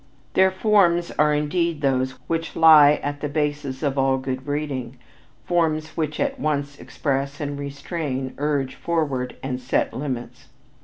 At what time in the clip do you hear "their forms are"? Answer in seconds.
0.33-1.31